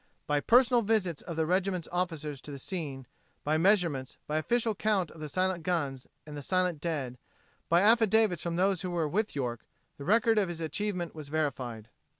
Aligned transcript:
By 0.25 0.39
personal 0.39 0.81
visits 0.81 1.21
of 1.21 1.35
the 1.35 1.45
regiment's 1.45 1.87
officers 1.91 2.41
to 2.41 2.49
the 2.51 2.57
scene, 2.57 3.05
by 3.43 3.59
measurements, 3.59 4.17
by 4.25 4.39
official 4.39 4.73
count 4.73 5.11
of 5.11 5.19
the 5.19 5.29
silent 5.29 5.61
guns 5.61 6.07
and 6.25 6.35
the 6.35 6.41
silent 6.41 6.81
dead, 6.81 7.19
by 7.69 7.81
affidavits 7.81 8.41
from 8.41 8.55
those 8.55 8.81
who 8.81 8.89
were 8.89 9.07
with 9.07 9.35
York, 9.35 9.63
the 9.97 10.03
record 10.03 10.39
of 10.39 10.49
his 10.49 10.59
achievement 10.59 11.13
was 11.13 11.29
verified. 11.29 11.87